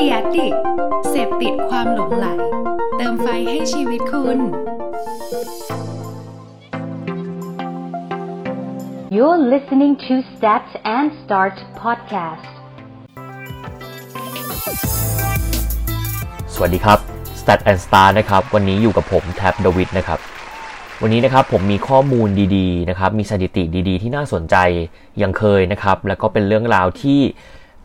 [0.00, 0.48] ดียดิ
[1.10, 2.26] เสพติดความหลงไหล
[2.96, 4.38] เติมไฟให้ชีวิตคุณ
[9.16, 10.64] You're listening to Stat
[10.96, 12.52] and Start podcast.
[16.54, 16.98] สวัสดีครับ
[17.40, 20.18] Stat and Star นะครับ วันนี้อยู่กับผมแท็บดวิดนะครับ
[21.02, 24.56] วันนี้นะครับผมมีข้อมูลดีๆนะครับ มีสถิติดีๆ ที่น่าสนใจ
[25.22, 27.20] ยังเคยนะครับ แล้วก็เป็นเรื่องราวที่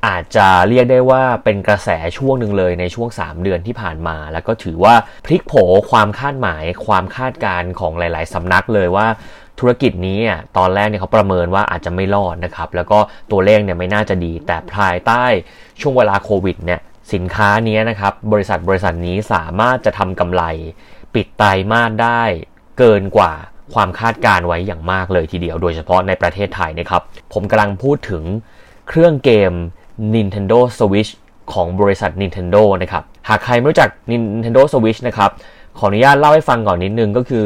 [0.05, 5.53] อาจจะเรียกได้ว่าเป็นกระแสช่วงหนึ่งเลยในช่วง 3 เดือนที่ผ่านมา แล้วก็ถือว่าพลิกโผ
[5.91, 9.07] ความคาดหมาย ความคาดการณ์ของหลาย ๆ สำนักเลยว่า
[9.59, 10.19] ธุรกิจนี้
[10.57, 12.99] ตอนแรกเนี่ยเขาประเมินว่าอาจจะไม่รอดนะครับ แล้วก็
[13.31, 15.23] ตัวเลขเนี่ยไม่น่าจะดี แต่ภายใต้
[15.81, 16.79] ช่วงเวลาโควิดเนี่ย
[17.13, 20.43] สินค้านี้นะครับบริษัทบริษัทนี้สามารถจะทำกำไร
[21.15, 22.21] ปิดไตรมาสได้
[22.79, 23.33] เกินกว่า
[23.73, 27.01] ความคาดการไว้อย่างมากเลยทีเดียว โดยเฉพาะในประเทศไทยนะครับ
[27.33, 28.23] ผมกำลังพูดถึง
[28.89, 29.53] เครื่องเกม
[30.15, 31.11] Nintendo Switch
[31.53, 35.31] ของบริษัท Nintendo นะครับ หากใครไม่รู้จัก Nintendo Switch นะครับ
[35.79, 37.45] ขออนุญาตเล่าให้ฟังก่อนนิดนึงก็คือ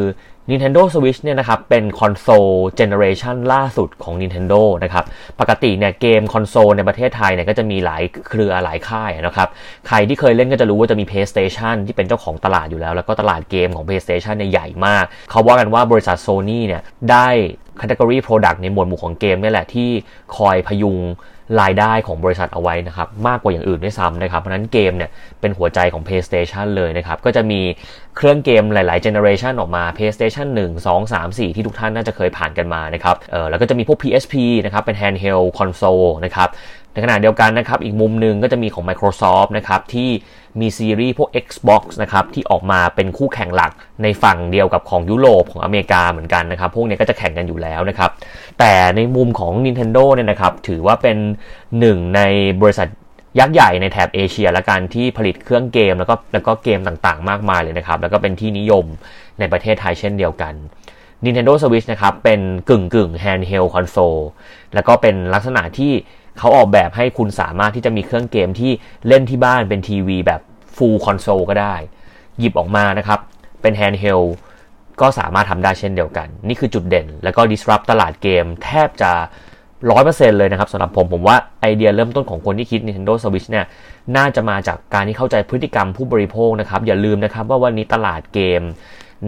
[0.49, 5.05] Nintendo Switch เนี่ยนะครับเป็นคอนโซลเจเนอเรชันล่าสุดของ Nintendo นะครับ
[5.39, 9.49] ปกติเนี่ยเกมคอนโซลในประเทศไทยเนี่ยก็จะมีหลายเครือหลายค่ายนะครับ
[9.87, 17.27] ใครที่เคยเล่นก็จะรู้ว่าจะมี PlayStation ที่เป็นเจ้าของตลาดอยู่แล้ว แล้วก็ตลาดเกมของ PlayStation เนี่ยใหญ่มาก เขาว่ากันว่าบริษัท Sony เนี่ยได้
[17.79, 19.89] Category Product ในหมวดหมู่ของเกมนี่แหละที่
[20.37, 20.97] คอยพยุง
[21.61, 25.09] รายได้ของบริษัทเอาไว้นะครับมากกว่าอย่างอื่นด้วยซ้ำนะครับเพราะนั้นเกมเนี่ย
[25.41, 27.61] เป็นหัวใจของ PlayStation เลยนะครับก็จะมี
[28.17, 36.49] เครื่องเกมหลาย ๆ generation ออกมา PlayStation 1 2 3 4 ที่ทุกท่านน่าจะเคยผ่านกันมานะครับเออแล้วก็จะมีพวก PSP นะครับเป็น handheld console นะครับ
[37.03, 40.09] ขณะเดียวกันนะครับ อีกมุมหนึ่งก็จะมีของ Microsoft นะครับที่
[40.59, 43.71] มีซีรีส์พวก Xbox นะครับที่ออกมาเป็นคู่แข่งหลัก
[44.03, 48.11] ในฝั่งเดียวกับของยุโรปของอเมริกาเหมือนกันนะครับ พวกนี้ก็จะแข่งกันอยู่แล้วนะครับ
[48.59, 51.17] แต่ในมุมของ Nintendo เนี่ยนะครับ ถือว่าเป็น
[51.79, 52.21] หนึ่งใน
[52.61, 52.87] บริษัท
[53.39, 58.85] ยักษ์ใหญ่ในแถบเอเชียและการที่ผลิตเครื่องเกมแล้วก็แล้วก็เกมต่างๆ มากมายเลยนะครับ แล้วก็เป็นที่นิยม
[59.39, 60.53] ในประเทศไทยเช่นเดียวกัน
[61.25, 64.21] Nintendo Switch นะครับเป็นกึ่งกึ่ง handheld console
[64.73, 65.91] แล้วก็เป็นลักษณะที่
[66.39, 68.71] เขาออกแบบให้คุณสามารถที่จะมีเครื่องเกมที่
[69.07, 70.41] เล่นที่บ้านเป็นทีวีแบบ
[70.75, 71.75] full console ก็ได้
[72.39, 73.19] หยิบออกมานะครับ
[73.61, 74.29] เป็น handheld
[75.01, 79.11] ก็สามารถทำได้เช่นเดียวกัน นี่คือจุดเด่น แล้วก็ disrupt ตลาดเกมแทบจะ
[79.91, 83.65] ร้อยเปอร์เซ็นต์เลยนะครับสำหรับผม ผมว่าไอเดียเริ่มต้นของคนที่คิด Nintendo Switch เนี่ย
[84.17, 88.61] น่าจะมาจากการที่เข้าใจพฤติกรรมผู้บริโภคนะครับ อย่าลืมนะครับว่าวันนี้ตลาดเกม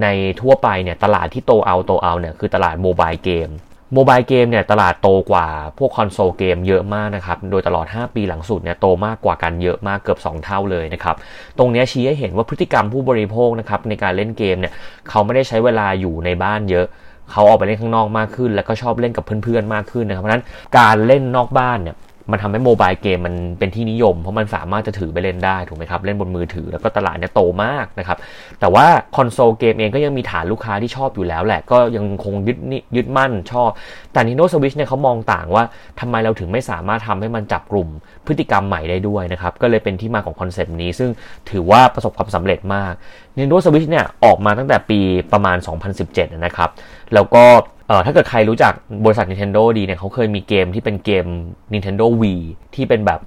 [0.02, 0.08] ใน
[0.42, 3.50] ทั่วไปเนี่ยตลาดที่โตเอาโตเอาเนี่ยคือตลาดโมบายเกม
[3.94, 5.48] โมบายเกมเนี่ยตลาดโตกว่า
[5.78, 11.16] พวกคอนโซลเกมเยอะมากนะครับ โดยตลอด 5 ปีหลังสุดเนี่ยโตมากกว่ากันเยอะมากเกือบ 2 เท่าเลยนะครับ
[11.58, 14.74] ตรงนี้ชี้ให้เห็นว่าพฤติกรรมผู้บริโภคนะครับในการเล่นเกมเนี่ย
[15.10, 16.86] เขาไม่ได้ใช้เวลาอยู่ในบ้านเยอะ
[17.32, 20.44] เขาออกไปเล่นข้างนอกมากขึ้น แล้วก็ชอบเล่นกับเพื่อนๆมากขึ้นนะครับ เพราะนั้น
[20.78, 21.96] การเล่นนอกบ้านเนี่ย
[22.32, 28.18] มันทำให้โมบายเกมมันเป็นที่นิยม เพราะมันสามารถจะถือไปเล่นได้ถูกไหมครับ เล่นบนมือถือแล้วก็ตลาดเนี่ยโตมากนะครับ
[28.60, 32.58] แต่ว่าคอนโซลเกมเองก็ยังมีฐานลูกค้าที่ชอบอยู่แล้วแหละ ก็ยังคงยึด
[32.96, 33.70] ยึดมั่นชอบ
[34.14, 35.64] แต่ Nintendo Switch เนี่ยเขามองต่างว่า
[36.00, 37.88] ทำไมเราถึงไม่สามารถทำให้มันจับกลุ่ม
[38.28, 41.10] พฤติกรรมใหม่ได้ด้วยนะครับ ก็เลยเป็นที่มาของคอนเซปต์นี้ ซึ่ง
[41.50, 42.94] ถือว่าประสบความสำเร็จมาก
[43.38, 45.00] Nintendo Switch เนี่ยออกมาตั้งแต่ปี
[45.34, 45.58] ประมาณ
[46.00, 46.70] 2017 นะครับ
[47.14, 47.44] แล้วก็
[47.92, 48.74] เอ่อถ้าเกิดใครรู้จัก
[49.06, 51.26] บริษัท Nintendo ดีเนี่ยเขาเคยมีเกมที่เป็นเกม
[51.74, 52.42] Nintendo Wii
[52.76, 53.20] ที่เป็นแบบ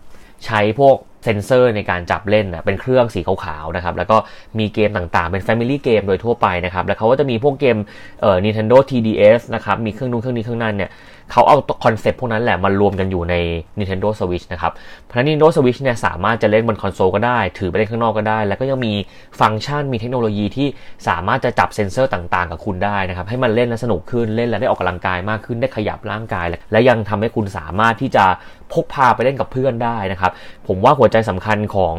[0.45, 4.17] ใช้พวก เซนเซอร์ในการจับเล่นนะเป็นเครื่องสีขาวๆนะครับแล้วก็
[4.59, 7.77] มีเกมต่างๆ เป็น Family เกมโดยทั่วไปนะครับแล้วเขาก็จะมีพวกเกม
[8.23, 10.91] เอ่อ Nintendo 3DS นะครับมีเครื่องนู้นเครื่องนี้เครื่องนั้นเนี่ย
[11.33, 13.35] เขาเอาคอนเซปต์พวกนั้นแหละมารวมกันอยู่ใน
[13.79, 14.73] Nintendo Switch นะครับ
[15.05, 18.93] เพราะฉะนั้น Nintendo Switch เนี่ยสามารถจะเล่นบนคอนโซลก็ได้ ถือไปเล่นข้างนอกก็ได้ แล้วก็ยังมี
[19.41, 20.69] ฟังก์ชันมีเทคโนโลยีที่
[21.09, 28.25] สามารถจะจับเซนเซอร์ต่างๆ กับคุณได้นะครับให้มันเล่นแล้วสนุกขึ้นเล่นแล้วได้ออกกำลังกายมากขึ้นได้ขยับร่างกาย และยังทำให้คุณสามารถที่จะ
[28.73, 30.33] พกพาไปเล่นกับเพื่อนได้นะครับ
[30.69, 31.95] ผมว่าหัวใจสำคัญของ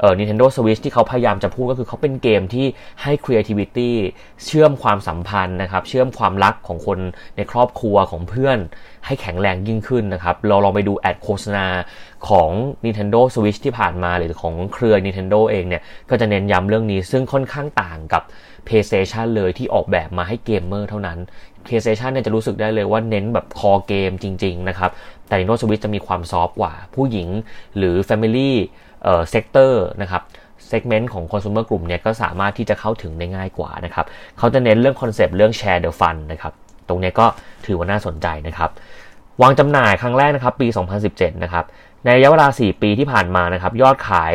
[0.00, 2.66] เอ่อ Nintendo Switch ที่เขาพยายามจะพูดก็คือเขาเป็นเกมที่
[3.02, 3.90] ให้ creativity
[4.44, 6.98] เชื่อมความสัมพันธ์นะครับ เชื่อมความรักของคน
[7.36, 8.58] ในครอบครัวของเพื่อน
[9.06, 11.66] ให้แข็งแรงยิ่งขึ้นนะครับ เราลองไปดูแอดโฆษณา
[12.28, 12.50] ของ
[12.84, 18.22] Nintendo Switch ที่ผ่านมาหรือของเครือ Nintendo เองเนี่ย ก็จะเน้นย้ำเรื่องนี้ซึ่งค่อนข้างต่างกับ
[18.66, 21.18] PlayStation เลยที่ออกแบบมาให้เกมเมอร์เท่านั้น
[21.66, 24.90] PlayStation เนี่ยจะรู้สึกได้เลยว่าเน้นแบบคอเกมจริง ๆ นะครับ
[25.28, 27.28] แต่ Nintendo Switch จะมีความ soft กว่าผู้หญิง
[27.76, 28.50] หรือ Family
[29.02, 30.22] เอ่อเซกเตอร์นะครับ
[30.68, 34.06] เซกเมนต์ของคอน sumer กลุ่มเนี่ยก็สามารถที่จะเข้าถึงได้ง่ายกว่านะครับ
[34.38, 36.52] เขาจะเน้นเรื่องคอนเซปต์เรื่อง share the fun นะครับ
[36.88, 37.26] ตรงนี้ก็
[37.66, 38.70] ถือว่าน่าสนใจนะครับ
[39.42, 40.66] วางจำหน่ายครั้งแรกนะครับปี
[41.06, 41.64] 2017 นะครับ
[42.04, 44.34] ในระยะเวลา 4 ปีที่ผ่านมานะครับ ยอดขาย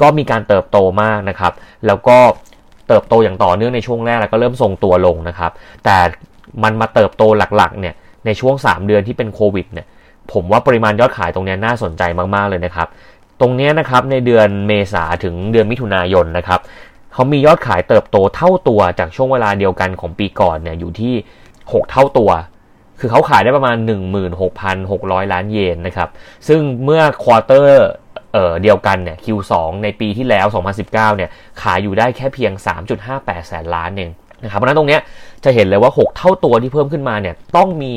[0.00, 1.52] ก็มีการเติบโตมากนะครับ
[1.86, 2.18] แล้วก็
[2.88, 5.52] เติบโตอย่างต่อเนื่องในช่วงแรกแล้วก็เริ่มทรงตัวลงนะครับ
[5.84, 5.96] แต่
[6.62, 7.22] มันมาเติบโต
[7.56, 7.94] หลักๆเนี่ย
[8.26, 9.86] ในช่วง 3 เดือนที่เป็นโควิดเนี่ย
[10.32, 12.02] ผมว่าปริมาณยอดขายตรงนี้น่าสนใจ
[12.34, 12.88] มากๆเลยนะครับ
[13.40, 16.60] ตรงนี้นะครับในเดือนเมษาถึงเดือนมิถุนายนนะครับ
[17.12, 21.14] เขามียอดขายเติบโตเท่าตัวจากช่วงเวลาเดียวกันของปีก่อนเนี่ยอยู่ที่
[21.52, 22.30] 6 เท่าตัว
[23.00, 23.76] คือเขาขายได้ประมาณ
[24.54, 26.08] 16,600 ล้านเยนนะครับ
[26.48, 27.86] ซึ่งเมื่อควอเตอร์
[28.62, 29.52] เดียวกันเนี่ย Q2
[29.82, 30.46] ในปีที่แล้ว
[30.76, 31.30] 2019 เนี่ย
[31.62, 32.52] ขายอยู่ได้แค่เพียง
[33.00, 34.10] 3.58 แสนล้านเอง
[34.46, 34.98] นะครับเพราะนั้นตรงนี้
[35.44, 37.94] จะเห็นเลยว่า 6 เท่าตัวที่เพิ่มขึ้นมาเนี่ยต้องมี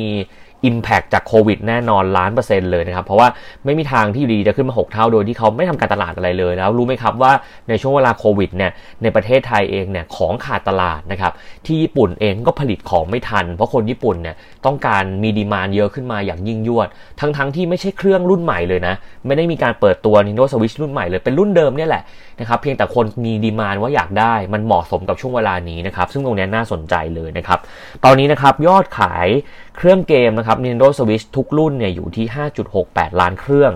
[0.68, 3.28] Impact จากโควิดแน่นอนล้านเปอร์เซ็นต์เลยนะครับ เพราะว่า
[3.64, 7.32] ไม่มีทางที่ดีจะขึ้นมา 6 เท่าโดยที่เขาไม่ทำการตลาดอะไรเลย แล้วรู้ไหมครับว่า
[7.68, 8.70] ในช่วงเวลาโควิดเนี่ย
[9.02, 11.32] ในประเทศไทยเองเนี่ยของขาดตลาดนะครับ
[11.66, 14.36] ที่ญี่ปุ่นเองก็ผลิตของไม่ทัน เพราะคนญี่ปุ่นเนี่ย
[14.66, 16.88] ต้องการมี demand เยอะขึ้นมาอย่างยิ่งยวด
[17.20, 18.94] ทั้งๆทที่ไม่ใช่เครื่องรุ่นใหม่เลยนะ
[19.26, 22.02] ไม่ได้มีการเปิดตัว Nintendo Switch รุ่นใหม่เลยเป็นรุ่นเดิมเนี่ยแหละ
[22.40, 27.58] นะครับเพียงแต่คนมีดีมานว่าอยากได้มันเหมาะสมกับช่วงเวลานี้นะครับซึ่งตรงนี้น่าสนใจเลยนะครับ
[28.04, 29.28] ตอนนี้นะครับยอดขาย
[29.76, 32.26] เครื่องเกมนะครับ Nintendo Switch ทุกรุ่นเนี่ยอยู่ที่
[32.72, 33.72] 5.68 ล้านเครื่อง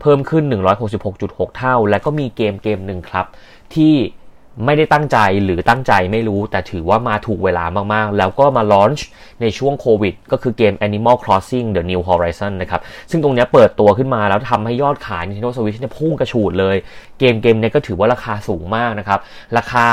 [0.00, 0.44] เพิ่มขึ้น
[1.00, 3.26] 166.6 เท่า และก็มีเกมเกมหนึ่งครับ
[3.74, 3.94] ที่
[4.64, 7.64] ไม่ได้ตั้งใจหรือตั้งใจไม่รู้ แต่ถือว่ามาถูกเวลา
[7.94, 9.06] มากๆ แล้วก็มาลอนช์
[9.40, 12.80] ในช่วงโควิด ก็คือเกม Animal Crossing The New Horizon นะครับ
[13.10, 16.76] ซึ่งตรงนี้เปิดตัวขึ้นมาแล้วทำให้ยอดขาย Nintendo Switch เนี่ยพุ่งกระฉูดเลย
[17.18, 19.20] เกมเกมนี้ก็ถือว่าราคาสูงมากนะครับ
[19.56, 19.86] ราคา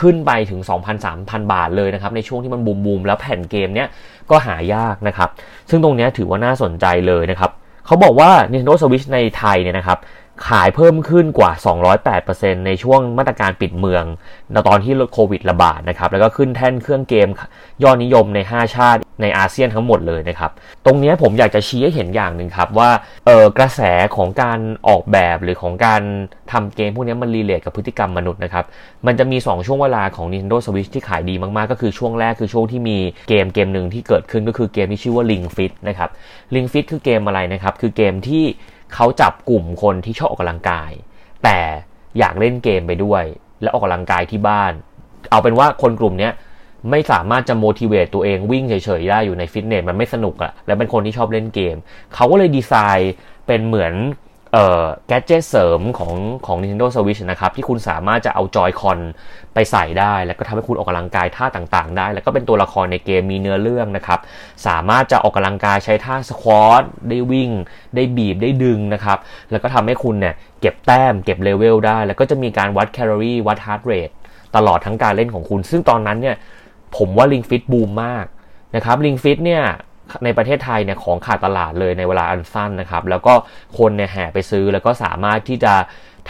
[0.00, 0.60] ขึ้นไปถึง
[1.06, 3.88] 2,000-3,000 บาทเลยนะครับ ในช่วงที่มันบูมบูมแล้วแผ่นเกมเนี้ย
[4.30, 5.28] ก็หายากนะครับ
[5.70, 7.50] ซึ่งตรงนี้ถือว่าน่าสนใจเลยนะครับ
[7.86, 9.98] เขาบอกว่า Nintendo Switch ในไทยเนี่ยนะครับ
[10.48, 11.50] ขายเพิ่มขึ้นกว่า
[12.08, 14.04] 208%ในช่วงมาตรการปิดเมือง
[14.52, 17.28] ในตอนที่โควิดระบาดนะครับ แล้วก็ขึ้นแท่นเครื่องเกม
[17.82, 20.50] ยอดนิยมใน 5 ชาติ ในอาเซียนทั้งหมดเลยนะครับ
[20.84, 22.90] ตรงนี้ผมอยากจะชี้ให้เห็นอย่างหนึ่งครับว่า
[23.26, 23.80] เออกระแส
[24.16, 24.58] ของการ
[24.88, 26.02] ออกแบบหรือของการ
[26.52, 28.64] ทำเกมพวกนี้มันรีเลทกับพฤติกรรมมนุษย์นะครับ
[29.06, 36.10] มันจะมี 2 ช่วงเวลาของ Nintendo Switch ที่ขายดีมาก ๆ ก็คือช่วงแรกคือช่วงที่มีเกมเกมหนึ่งที่เกิดขึ้นก็คือเกมที่ชื่อว่า Ring Fit นะครับ
[36.54, 38.44] Ring Fit คือเกมอะไรนะครับ คือเกมที่
[38.94, 40.90] เขาจับกลุ่มคนที่ชอบออกกำลังกาย
[41.44, 41.58] แต่
[42.18, 43.24] อยากเล่นเกมไปด้วย
[43.62, 44.72] และออกกำลังกายที่บ้าน
[45.30, 46.30] เอาเป็นว่าคนกลุ่มนี้
[46.90, 51.76] ไม่สามารถจะ motivate ตัวเองวิ่งเฉยๆได้อยู่ในฟิตเนสมันไม่สนุกอะและเป็นคนที่ชอบเล่นเกม
[52.14, 53.12] เขาก็เลยดีไซน์
[53.46, 53.94] เป็นเหมือน
[54.52, 56.14] เอ่อแกจิตเสริมของ
[56.46, 58.98] ของ Nintendo Switch นะครับ ที่คุณสามารถจะเอาจอยคอน
[59.54, 64.20] ไปใส่ได้ แล้วก็ทำให้คุณออกกำลังกายท่าต่างๆ ได้ แล้วก็เป็นตัวละครในเกมมีเนื้อเรื่องนะครับ
[64.66, 67.50] สามารถจะออกกำลังกายใช้ท่าสควอตได้วิ่ง
[67.94, 69.18] ได้บีบได้ดึงนะครับ
[69.50, 74.10] แล้วก็ทำให้คุณเนี่ยเก็บแต้มเก็บเลเวลได้ แล้วก็จะมีการวัดแคลอรี่วัด heart rate
[74.56, 76.36] ตลอดทั้งการเล่นของคุณ ซึ่งตอนนั้นเนี่ย
[76.96, 78.26] ผมว่า Ring Fit บูมมาก
[78.76, 79.64] นะครับ Ring Fit เนี่ย
[80.24, 83.34] ในประเทศไทยเนี่ยของขาดตลาดเลยในเวลาอันสั้นนะครับ แล้วก็
[83.78, 85.74] คนเนี่ยแห่ไปซื้อแล้วก็สามารถที่จะ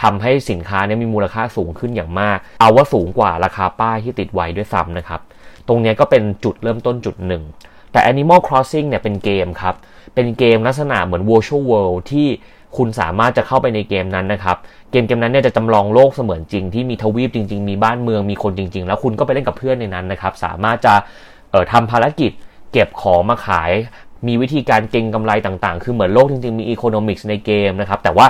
[0.01, 5.21] ทำให้สินค้าเนี่ยมีมูลค่าสูงขึ้นอย่างมาก เอาว่าสูงกว่าราคาป้ายที่ติดไว้ด้วยซ้ำนะครับ
[5.67, 7.43] ตรงนี้ก็เป็นจุดเริ่มต้นจุดหนึ่ง
[7.91, 9.75] แต่ Animal Crossing เนี่ยเป็นเกมครับ
[10.15, 12.27] เป็นเกมลักษณะเหมือน virtual world ที่
[12.77, 14.57] คุณสามารถจะเข้าไปในเกมนั้นนะครับ
[14.91, 20.93] เกมเกมนั้นเนี่ยจะจำลองโลกเสมือนจริงที่มีทวีปจริง ๆ มีบ้านเมืองมีคนจริง ๆ แล้วคุณก็ไปเล่นกับเพื่อนในนั้นนะครับ สามารถจะ
[21.51, 22.31] เอ่อทำภารกิจ
[22.71, 23.71] เก็บของมาขาย
[24.27, 28.27] มีวิธีการเก็งกำไรต่างๆ คือเหมือนโลกจริงๆ มี economics ในเกมนะครับ แต่ว่า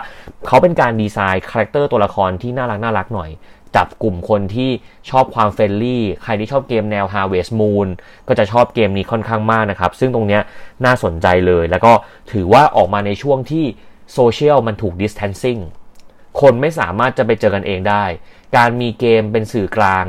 [0.48, 3.30] เขาเป็นการ design character ตัวละครที่น่ารักน่ารักหน่อย
[3.75, 4.69] จับกลุ่มคนที่
[5.09, 7.88] ชอบความ friendly ใครที่ชอบเกมแนว Harvest Moon
[8.27, 10.39] ก็จะชอบเกมนี้ค่อนข้างมากนะครับ ซึ่งตรงนี้
[10.86, 11.91] น่าสนใจเลย แล้วก็
[12.31, 13.65] ถือว่าออกมาในช่วงที่
[14.13, 15.62] โซเชียลมันถูก distancing
[16.42, 18.03] คนไม่สามารถจะไปเจอกันเองได้
[18.58, 20.06] การมีเกมเป็นสื่อกลาง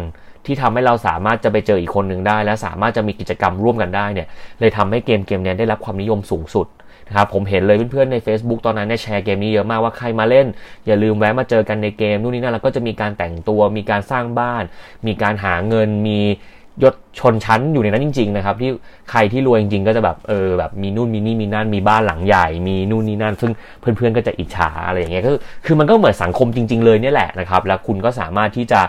[0.46, 4.28] ที่ทำให้เราสามารถจะไปเจออีกคนหนึ่งได้ และสามารถจะมีกิจกรรมร่วมกันได้เนี่ย
[4.60, 6.66] เลยทำให้เกมเกมนี้ได้รับความนิยมสูงสุด
[7.08, 10.46] นะครับผมเห็นเลยเพื่อนๆใน Facebook ตอนนั้นเนี่ยแชร์เกมนี้เยอะมากว่าใครมาเล่น
[10.86, 14.62] อย่าลืมแวะมาเจอกันในเกมนู่นนี่นั่นแล้วก็จะมีการแต่งตัวมีการสร้างบ้าน
[15.06, 16.20] มีการหาเงินมี
[16.82, 18.70] ยศชนชั้นอยู่ในนั้นจริง ๆ นะครับ ที่
[19.10, 25.32] ใครที่รวยจริง ๆ ก็จะแบบเออแบบมีนู่นมีนี่มีนั่นมีบ้านหลังใหญ่ มีนู่นนี่นั่น ซึ่งเพื่อนๆก็จะอิจฉาอะไรอย่างเงี้ยก็
[25.66, 28.80] คือมันก็เหมือนสังคมจริง ๆ เลยเนี่ยแหละนะครับ แล้วคุณก็สามารถที่จะ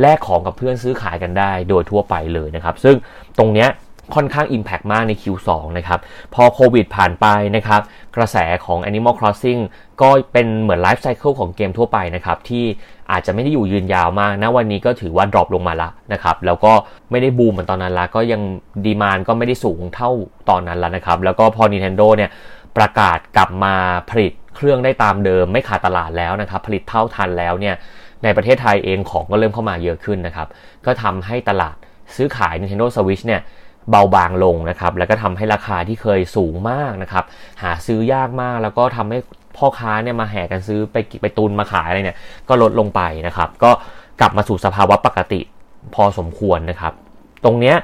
[0.00, 2.96] แลกของกับเพื่อนซื้อขายกันได้ โดยทั่วไปเลยนะครับ ซึ่ง
[3.38, 3.68] ตรงเนี้ย
[4.14, 5.48] ค่อนข้าง Impact มากใน Q2
[5.78, 6.00] นะครับ
[6.34, 7.80] พอโควิดผ่านไปนะครับ
[8.16, 9.60] กระแสของ Animal Crossing
[10.02, 12.64] ก็เป็นเหมือน life cycle ของเกมทั่วไปนะครับ ที่
[13.10, 16.72] อาจจะไม่ได้อยู่ยืนยาวมากนะวันนี้ก็ถือว่า drop ลงมาละนะครับ แล้วก็
[17.10, 18.40] ไม่ได้บูมเหมือนตอนนั้นละ ก็ยัง
[18.84, 20.10] demand ก็ไม่ได้สูงเท่า
[20.50, 22.30] ตอนนั้นแล้วนะครับ แล้วก็พอ Nintendo เนี่ย
[22.76, 23.74] ประกาศกลับมา
[24.10, 27.74] ผลิตเครื่องได้ตามเดิม ไม่ขาดตลาดแล้วนะครับ ผลิตเท่าทันแล้วเนี่ย
[28.24, 30.48] ในประเทศไทยเองของก็เริ่มเข้ามาเยอะขึ้นนะครับ
[30.86, 31.76] ก็ทำให้ตลาด
[32.16, 33.40] ซื้อขาย Nintendo Switch เนี่ย
[33.90, 37.24] เบาบางลงนะครับ แล้วก็ทำให้ราคาที่เคยสูงมากนะครับ
[37.62, 39.18] หาซื้อยากมากแล้วก็ทำให้
[39.56, 43.70] พ่อค้าเนี่ยมาแห่กันซื้อไปไปตุนมาขายอะไรเนี่ยก็ลดลงไปนะครับ ก็
[44.20, 45.40] กลับมาสู่สภาวะปกติ
[45.94, 46.92] พอสมควรนะครับ
[47.44, 47.76] ตรงเนี้ย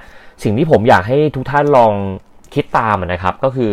[0.42, 1.92] สิ่งที่ผมอยากให้ทุกท่านลอง
[2.54, 3.73] คิดตามนะครับก็คือ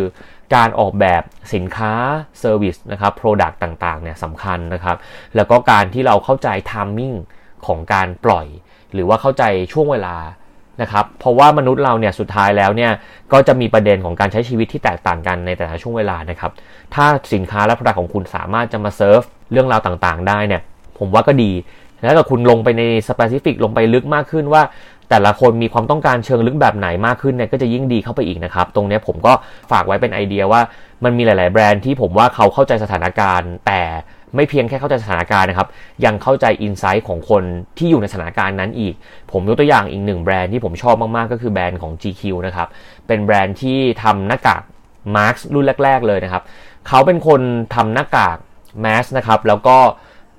[0.54, 1.22] การออกแบบ
[1.54, 1.92] สินค้า
[2.40, 4.96] service นะครับ product ต่างๆเนี่ยสำคัญนะครับ
[5.36, 7.12] แล้วก็การที่เราเข้าใจ timing
[7.66, 8.46] ของการปล่อย
[8.92, 10.16] หรือว่าเข้าใจช่วงเวลา
[10.82, 12.92] นะครับเพราะว่ามนุษย์เราเนี่ยสุดท้ายแล้วเนี่ย
[13.32, 16.50] ก็จะมีประเด็นของการใช้ชีวิตที่แตกต่างกันในแต่ละช่วงเวลานะครับ
[16.94, 19.20] ถ้าสินค้าและผลิตของคุณสามารถจะมาเซิร์ฟ
[19.52, 20.62] เรื่องราวต่างๆ ได้เนี่ย
[20.98, 21.52] ผมว่าก็ดี
[22.02, 24.62] แล้วถ้าคุณลงไปในสเปซิฟิกลงไปลึกมากขึ้นว่า
[25.10, 29.32] แต่ละคนมีความต้องการเชิงลึกแบบไหนมากขึ้นเนี่ยก็จะยิ่งดีเข้าไปอีกนะครับ ตรงนี้ผมก็
[29.70, 30.60] ฝากไว้เป็นไอเดียว่า
[31.04, 33.80] มันมีหลาย ๆ แบรนด์ที่ผมว่าเขาเข้าใจสถานการณ์แต่
[34.34, 35.68] ไม่เพียงแค่เข้าใจสถานการณ์นะครับ
[36.04, 37.42] ยังเข้าใจ insight ของคน
[37.78, 38.94] ที่อยู่ในสถานการณ์นั้นอีก
[39.32, 42.68] ผมยกตัวอย่างอีกหนึ่งแบรนด์ที่ผมชอบมาก ๆ ก็คือแบรนด์ของ GQ นะครับ
[43.06, 44.62] เป็นแบรนด์ที่ทำหน้ากาก
[45.16, 46.42] มาร์ครุ่นแรก ๆ เลยนะครับ
[46.88, 47.40] เขาเป็นคน
[47.74, 48.36] ทำหน้ากาก
[48.80, 49.76] แมสนะครับ แล้วก็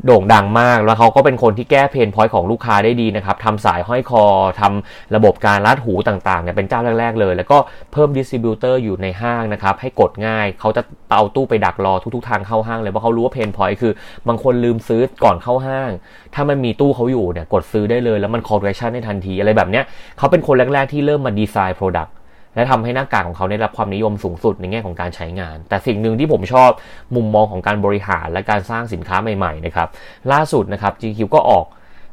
[0.06, 4.24] โด่งดังมากแล้วเขาก็เป็นคนที่แก้ pain point ของลูกค้าได้ดีนะครับทำสายห้อยคอ
[4.62, 7.58] ทำระบบการรัดหูต่างๆเนี่ยเป็นเจ้าแรก ๆ เลย แล้วก็
[7.94, 10.82] เพิ่ม distributor อยู่ในห้างนะครับให้กดง่ายเขาจะ
[11.16, 13.94] เอาตู้ไปดักรอทุกๆทางเข้าห้างเลยเพราะเขารู้ว่า pain point คือ
[14.28, 15.92] บางคนลืมซื้อก่อนเข้าห้าง
[16.36, 19.84] ถ้ามันมีตู้เขาอยู่เนี่ยกดซื้อได้เลย แล้วมันคอร์เรชันได้ทันทีอะไรแบบเนี้ย
[20.18, 22.14] เขาเป็นคนแรก ๆ ที่เริ่มมา design product
[22.56, 26.70] และทำให้หน้ากากของเขาได้รับความนิยมสูงสุดในแง่ของการใช้งาน แต่สิ่งหนึ่งที่ผมชอบ
[27.16, 29.88] มุมมองของการบริหารและการสร้างสินค้าใหม่ๆนะครับ
[30.32, 31.66] ล่าสุดนะครับ GQ ก็ออก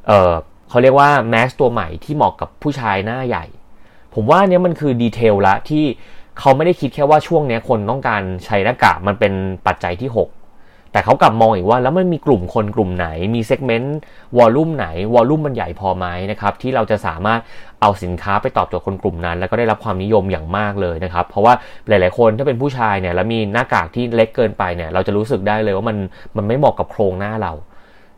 [0.07, 0.33] เออ
[0.69, 3.47] เขาเรียกว่าแมสตัวใหม่ที่เหมาะกับผู้ชายหน้าใหญ่
[4.15, 5.85] ผมว่าเนี้ยมันคือ detail ละที่
[6.39, 9.33] เขาไม่ได้คิดแค่ว่าช่วงนี้คนต้องการใช้หน้ากากมันเป็น
[9.67, 10.19] ปัจจัยที่ 6
[10.93, 17.41] แต่เขากลับมองอีกว่าแล้วมันมีกลุ่มคนกลุ่มไหน มี segment volume ไหน volume มันใหญ่พอไหมนะครับที่เราจะสามารถ
[17.81, 21.55] เอาสินค้าไปตอบโจทย์คนกลุ่มนั้น แล้วก็ได้รับความนิยมอย่างมากเลยนะครับ เพราะว่า
[21.89, 25.97] หลาย ๆ คนถ้าเป็นผู้ชายเนี่ยแล้วมีหน้ากากที่เล็กเกินไปเนี่ยเราจะรู้สึกได้เลยว่ามัน
[26.37, 27.53] มันไม่เหมาะกับโครงหน้าเรา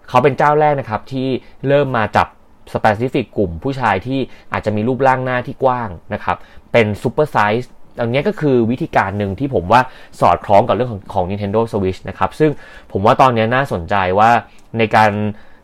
[0.09, 1.29] เขาเป็นเจ้าแรกนะครับที่
[1.69, 2.29] เริ่มมาจับ
[2.75, 4.19] specific กลุ่มผู้ชายที่
[4.53, 6.37] อาจจะมีรูปร่างหน้าที่กว้างนะครับ
[6.73, 9.80] เป็น super size อันนี้ก็คือวิธีการหนึ่งที่ผมว่า
[10.20, 12.50] สอดคล้องกับเรื่องของของ Nintendo Switch นะครับ ซึ่ง
[12.92, 14.30] ผมว่าตอนนี้น่าสนใจว่า
[14.78, 15.11] ในการ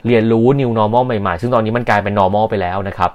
[0.06, 3.11] เรียนรู้ New Normal ใหม่ๆ ซึ่งตอนนี้มันกลายเป็น normal ไปแล้วนะครับ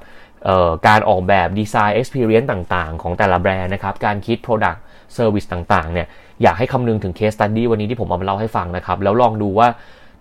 [0.88, 4.80] การออกแบบ design experience ต่างๆ ของแต่ละแบรนด์นะครับ การคิด product
[5.18, 6.08] service ต่างๆ เนี่ย
[6.44, 9.68] อยากให้คำนึงถึง case study วันนี้ที่ผมเอามาเล่าให้ฟังนะครับ แล้วลองดูว่า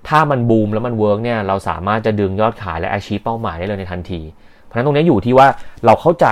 [0.09, 4.21] ถ้ามันบูมแล้วมัน work เนี่ย เราสามารถจะดึงยอดขายและ achieve เป้าหมายได้เลยในทันที
[4.65, 5.47] เพราะฉะนั้นตรงนี้อยู่ที่ว่า
[5.87, 6.27] เราเข้าใจ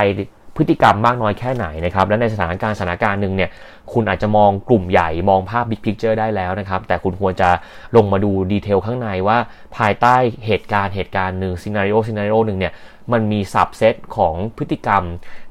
[0.59, 3.51] พฤติกรรมมากน้อยแค่ไหนนะครับ และในสถานการณ์สถานการณ์หนึ่งเนี่ย
[3.93, 7.51] คุณอาจจะมองกลุ่มใหญ่มองภาพ Big Picture ได้แล้วนะครับ แต่คุณควรจะ
[7.97, 9.39] ลงมาดู detail ข้างในว่า
[9.77, 10.15] ภายใต้
[10.47, 12.73] เหตุการณ์เหตุการณ์หนึ่ง scenario scenario หนึ่งเนี่ย
[13.13, 15.03] มันมี subset ของพฤติกรรม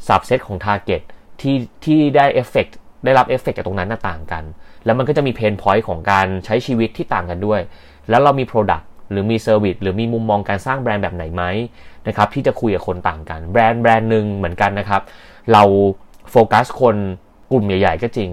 [0.08, 1.02] subset ของ target
[1.42, 2.68] ที่ที่ได้เอฟเฟก
[3.06, 4.44] ได้รับเอฟเฟกจากตรงนั้นต่างกัน
[4.86, 7.60] แล้วมันก็จะมี pain point ของการใช้ชีวิตที่ต่างกันด้วย
[8.10, 11.44] แล้วเรามี Product หรือมี service หรือมีมุมมองการสร้างแบรนด์แบบไหนไหม
[12.08, 15.02] นะครับที่จะคุยกับคนต่างกันแบรนด์แบรนด์หนึ่งเหมือนกันนะครับ
[15.54, 15.64] เรา
[16.32, 16.96] โฟกัสคน
[17.52, 18.30] กลุ่มใหญ่ ๆ ก็จริง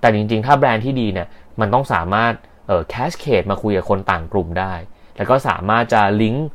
[0.00, 1.26] แต่จริง ๆ ถ้าแบรนด์ที่ดีเนี่ย
[1.60, 2.32] มันต้องสามารถ
[2.66, 4.72] เอ่อ cascade มาคุยกับคนต่างกลุ่มได้
[5.16, 6.48] แล้วก็สามารถจะลิงก์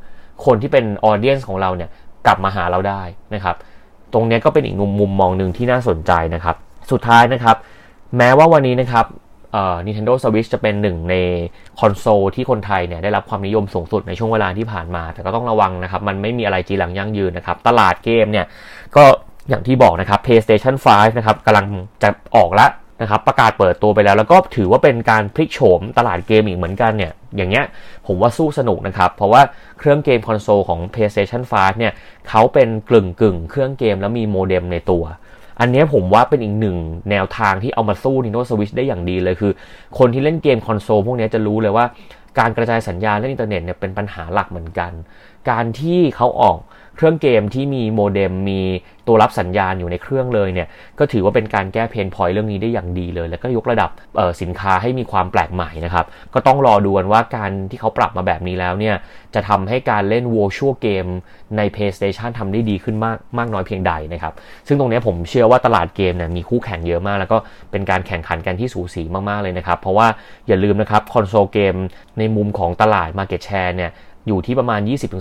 [0.46, 1.90] คนที่เป็น audience ของเราเนี่ย
[2.26, 3.02] กลับมาหาเราได้
[3.34, 3.56] นะครับ
[4.12, 6.56] ตรงนี้ก็เป็นอีกมุมมุมมองหนึ่งที่น่าสนใจนะครับ
[6.90, 7.56] สุดท้ายนะครับ
[8.16, 9.06] แม้ว่าวันนี้นะครับ
[9.86, 11.14] Nintendo Switch จะเป็นหนึ่งใน
[11.80, 18.46] คอนโซลที่คนไทยเนี่ยได้รับความนิยมสูงสุดในช่วงเวลาที่ผ่านมา แต่ก็ต้องระวังนะครับ มันไม่มีอะไรจีหลังยั่งยืนนะครับ ตลาดเกมเนี่ย
[18.96, 19.04] ก็
[19.48, 21.66] อย่างที่บอกนะครับ PlayStation 5 นะครับกำลัง
[22.02, 22.70] จะออกแล้ว
[23.02, 27.64] นะครับประกาศเปิดตัวไปแล้ว แล้วก็ถือว่าเป็นการพลิกโฉมตลาดเกมอีกเหมือนกันเนี่ยอย่างเงี้ย
[28.06, 29.42] ผมว่าสู้สนุกนะครับ เพราะว่า
[29.78, 31.92] เครื่องเกมคอนโซลของ PlayStation 5 เนี่ย
[32.28, 35.04] เขาเป็นกลึ่งกึ่งเครื่องเกมแล้วมีโมเด็มในตัว
[35.60, 36.76] อันนี้ผมว่าเป็นอีกหนึ่ง
[37.10, 39.52] แนวทางที่เอามาสู้ Nintendo Switch ได้อย่างดีเลยคือ
[39.98, 41.84] คนที่เล่นเกมคอนโซลพวกนี้จะรู้เลยว่า
[42.38, 44.92] การกระจายสัญญาณเล่นอินเทอร์เน็ตเนี่ยเป็นปัญหาหลักเหมือนกัน
[45.50, 46.58] การที่เขาออก
[46.96, 48.60] เครื่องเกมที่มีโมเด็มมี
[49.06, 53.90] ตัวรับสัญญาณอยู่ในเครื่องเลยเนี่ย ก็ถือว่าเป็นการแก้ pain point เรื่องนี้ได้อย่างดีเลย แล้วก็ยกระดับ
[54.40, 58.94] สินค้าให้มีความแปลกใหม่นะครับ ก็ต้องรอดูกันว่าการที่เขาปรับมาแบบนี้แล้วเนี่ย
[59.34, 61.06] จะทำให้การเล่น virtual เกม
[61.56, 64.32] ใน PlayStation ทำได้ดีขึ้นมากมากน้อยเพียงใดนะครับ
[64.66, 67.38] ซึ่งตรงนี้ผมเชื่อว่าตลาดเกมเนี่ยมีคู่แข่งเยอะมาก แล้วก็
[67.70, 70.06] เป็นการแข่งขันกันที่สูสีมากๆเลยนะครับ เพราะว่า
[70.48, 71.74] อย่าลืมนะครับ console game
[72.18, 73.92] ในมุมของตลาด Market Share เนี่ย
[74.28, 74.80] อยู่ที่ประมาณ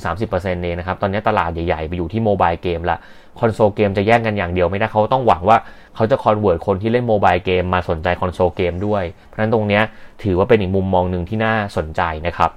[0.10, 2.98] 20-30%เองนะครับ ตอนนี้ตลาดใหญ่ ๆ ไปอยู่ที่ mobile game ละ
[3.40, 5.58] console game จะแย่งกันอย่างเดียวไม่ได้เขาต้องหวังว่า
[5.96, 9.82] เขาจะ convert คนที่เล่น mobile game มาสนใจ console game ด้วย เพราะฉะนั้นตรงนี้
[10.24, 12.52] ถือว่าเป็นอีกมุมมองหนึ่งที่น่าสนใจนะครับ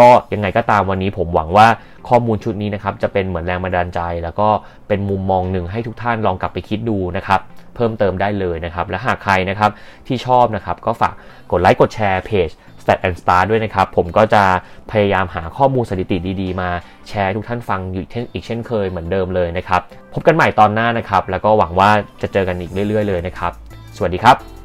[0.00, 1.66] ก็ยังไงก็ตามวันนี้ผมหวังว่า
[2.08, 4.48] ข้อมูลชุดนี้นะครับจะเป็นเหมือนแรงบันดาลใจ แล้วก็
[4.88, 7.40] เป็นมุมมองหนึ่งให้ทุกท่านลองกลับไปคิดดูนะครับ
[7.76, 9.70] เพิ่มเติมได้เลยนะครับ และหากใครนะครับ
[10.06, 11.14] ที่ชอบนะครับก็ฝาก
[11.50, 12.48] กดไลค์กดแชร์เพจ
[12.82, 14.42] Stat and Star ด้วยนะครับ ผมก็จะ
[14.90, 16.68] พยายามหาข้อมูลสถิติดีๆ มา
[17.08, 19.80] แชร์ทุกท่านฟังอยู่อีกเช่นเคยเหมือนเดิมเลยนะครับ
[20.14, 21.90] พบกันใหม่ตอนหน้านะครับ แล้วก็หวังว่า
[22.22, 23.52] จะเจอกันอีกเรื่อยๆเลยนะครับ
[23.96, 24.59] สวัสดีครับ